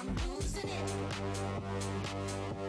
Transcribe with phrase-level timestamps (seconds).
[0.00, 2.59] I'm losing it.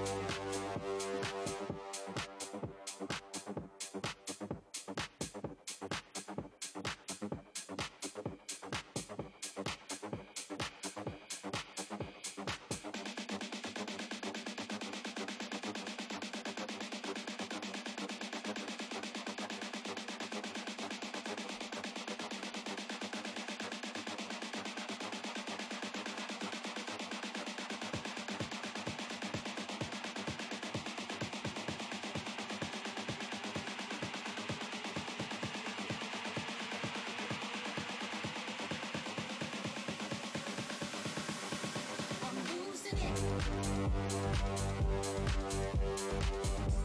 [43.42, 43.66] Thank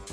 [0.01, 0.06] you.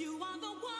[0.00, 0.79] You are the one.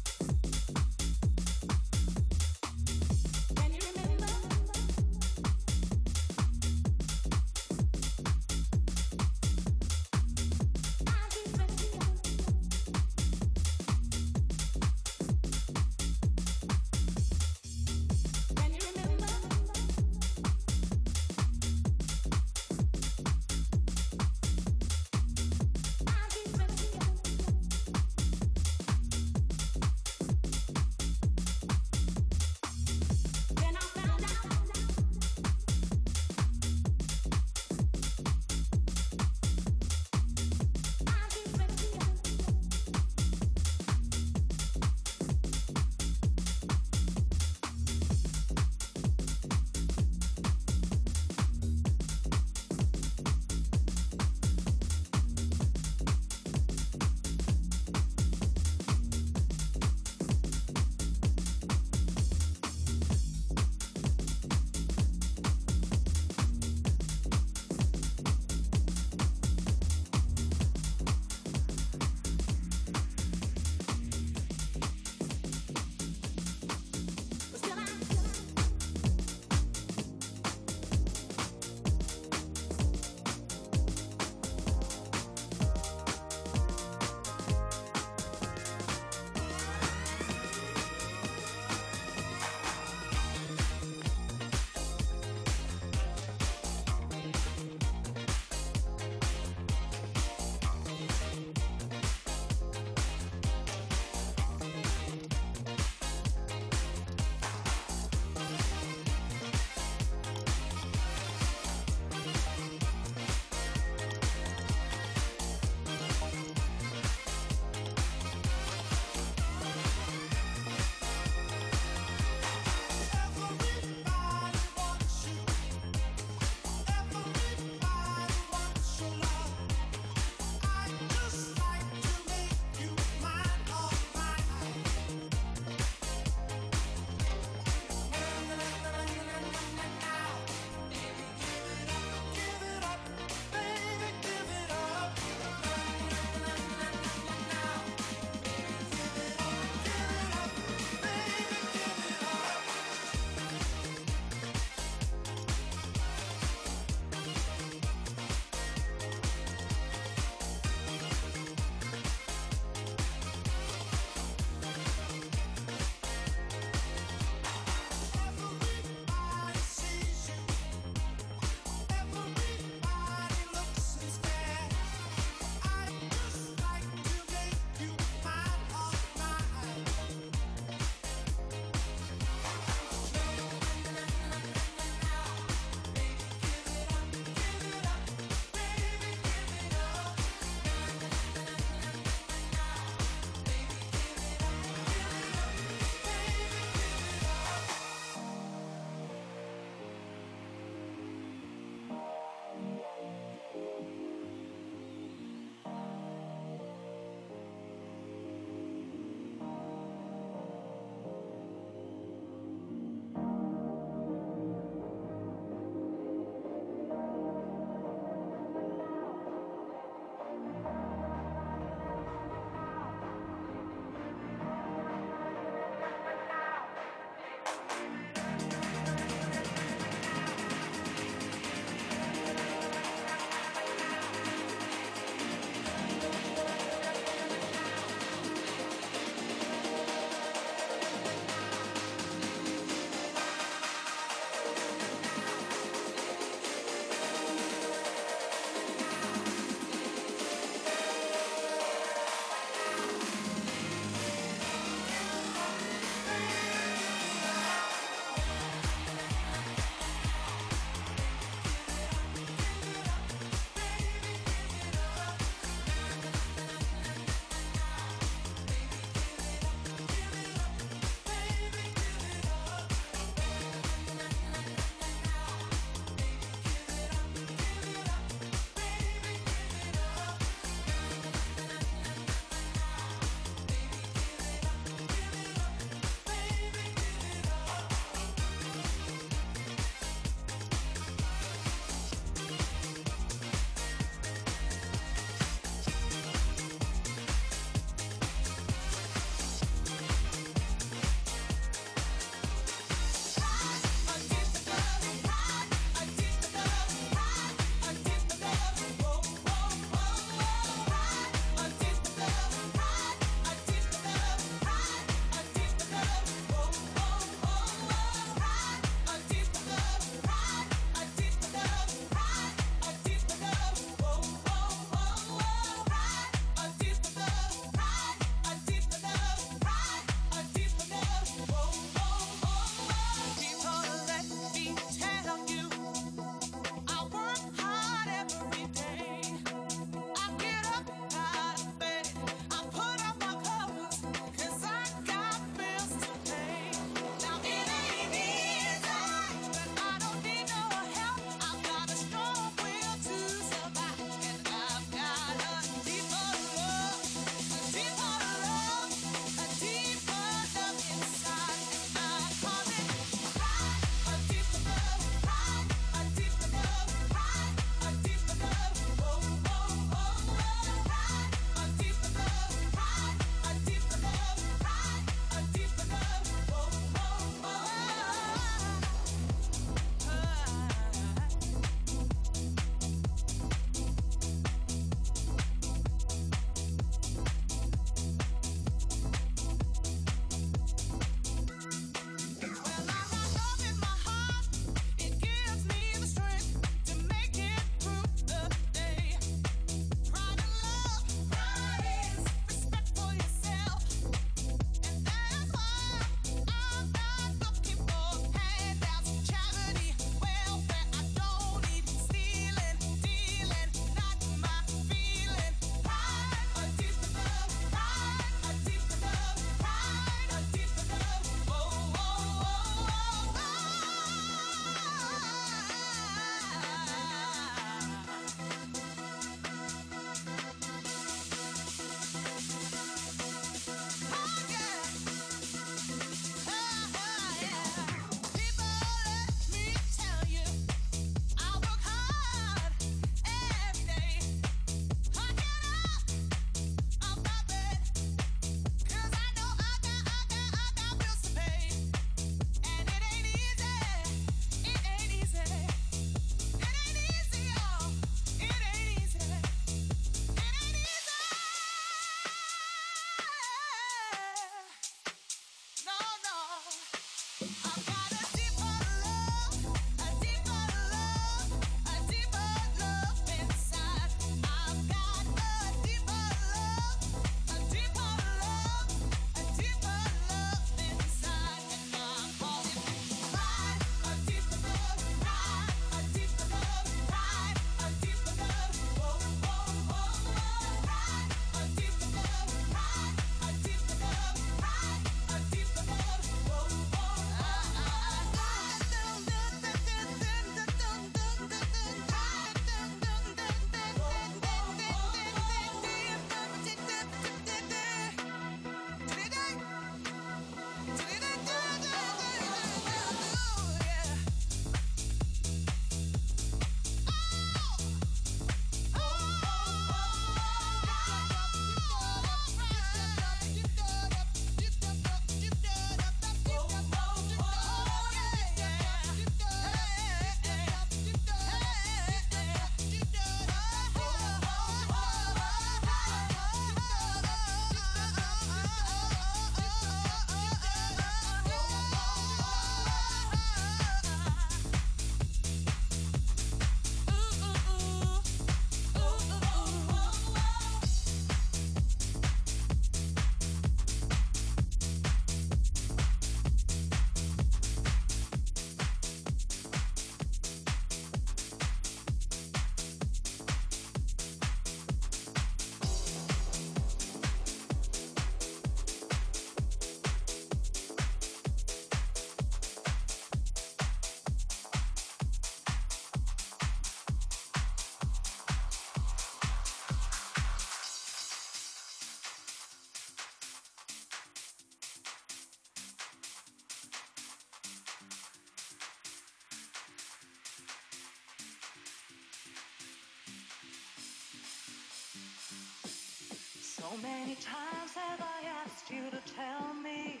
[596.68, 600.00] So many times have I asked you to tell me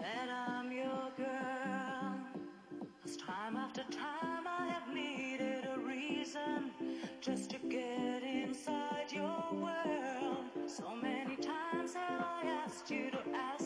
[0.00, 2.26] that I'm your girl.
[3.00, 6.72] 'Cause time after time I have needed a reason
[7.20, 10.50] just to get inside your world.
[10.66, 13.65] So many times have I asked you to ask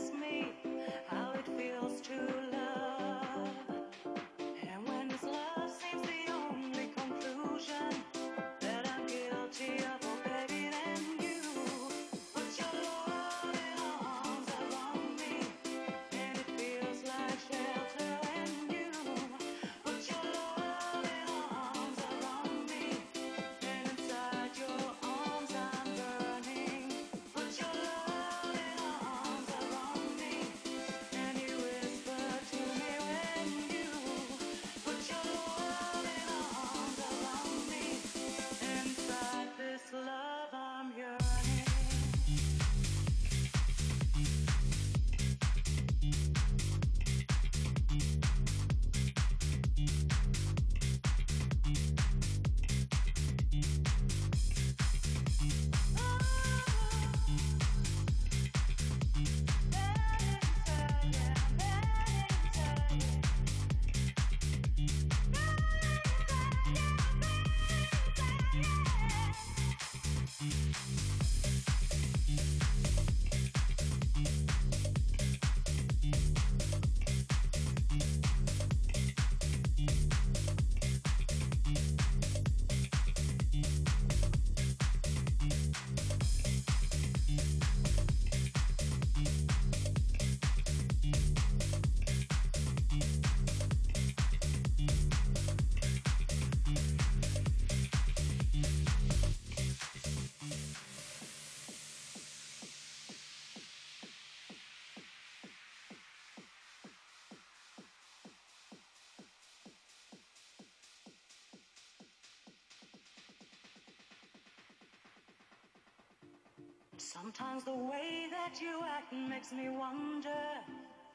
[117.00, 120.44] Sometimes the way that you act makes me wonder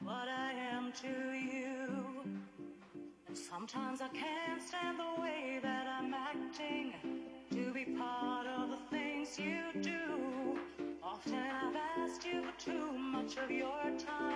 [0.00, 2.24] what I am to you.
[3.28, 6.92] And sometimes I can't stand the way that I'm acting
[7.52, 10.58] to be part of the things you do.
[11.04, 14.35] Often I've asked you for too much of your time,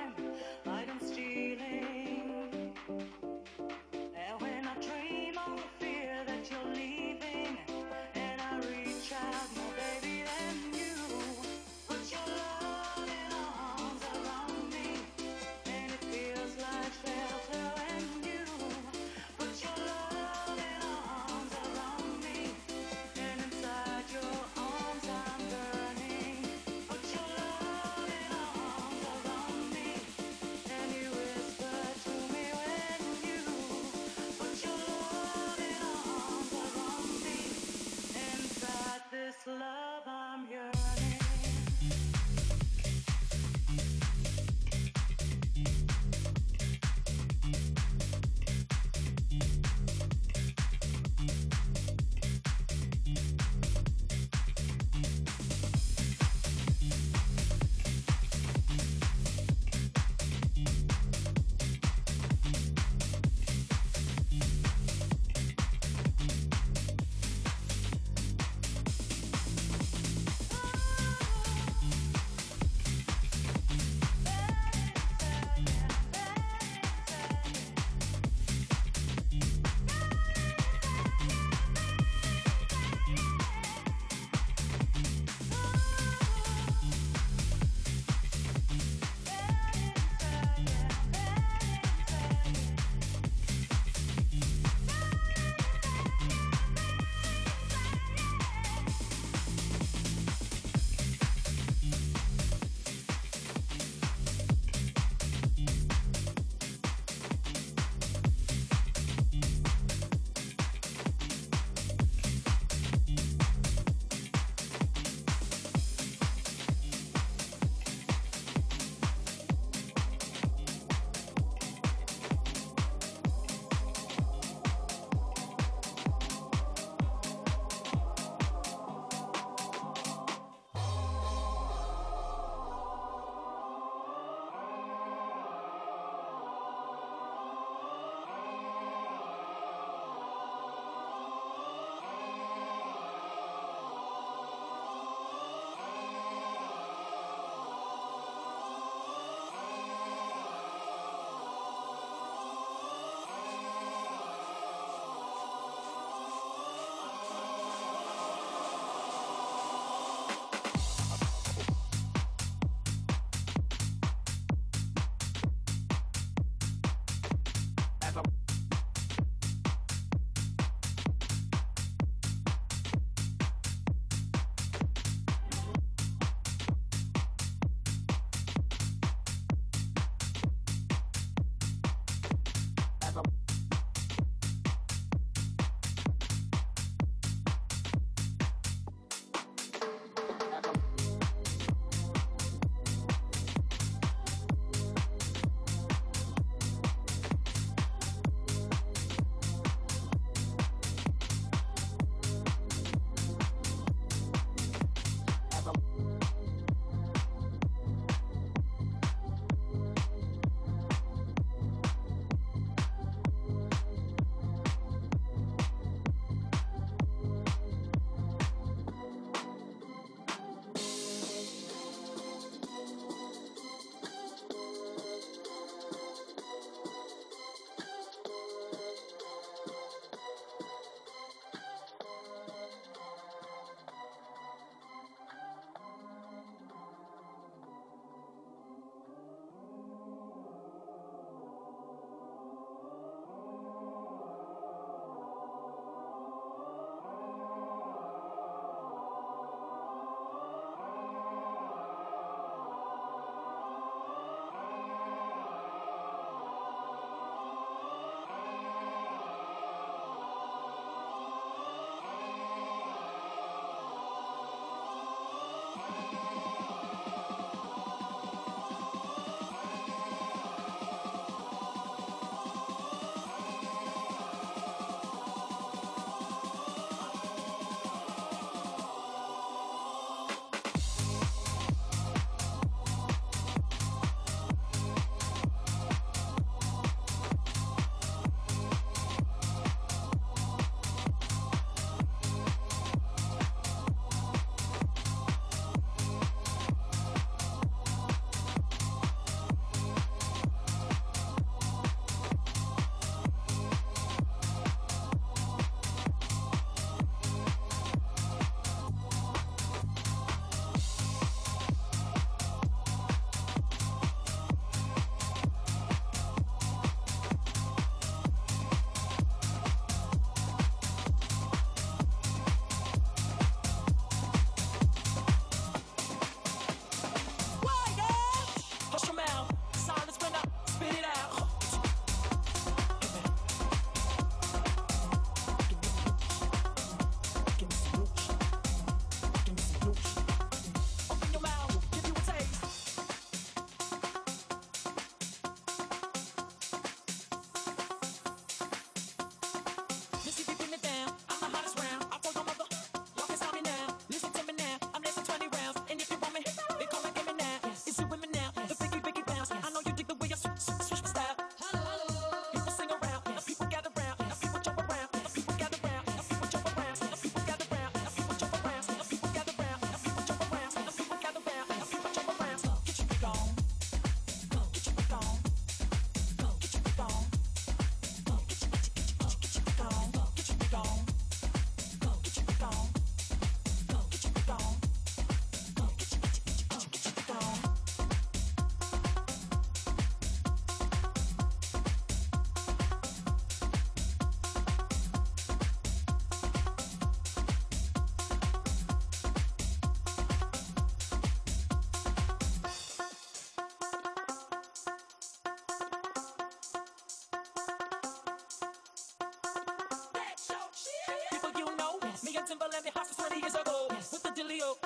[412.32, 413.86] me a Timberland, hot for 20 years ago.
[413.90, 414.12] Yes.
[414.12, 414.76] With the Delio,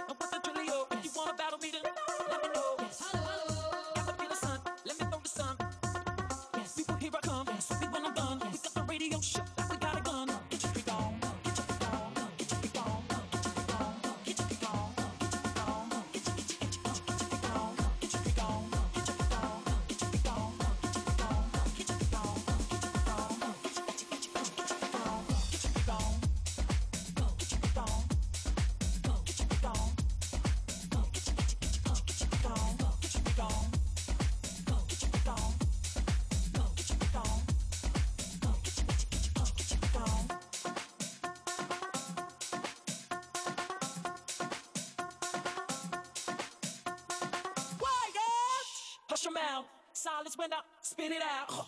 [49.09, 49.67] Hush your mouth.
[49.93, 51.67] Silence when I spit it out.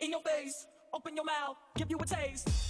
[0.00, 0.66] In your face.
[0.92, 1.56] Open your mouth.
[1.76, 2.69] Give you a taste.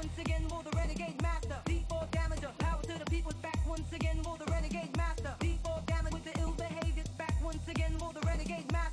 [0.00, 1.58] Once again for the renegade master.
[1.66, 5.34] D4 damager, power to the people's back once again for the renegade master.
[5.40, 8.89] D4 damage with the ill behavior, back once again for the renegade master.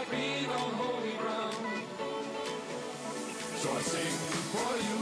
[0.00, 1.54] on holy ground.
[3.56, 4.16] So I sing
[4.52, 5.00] for you,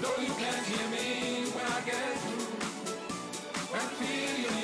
[0.00, 4.59] though you can't hear me when I get through and feel you.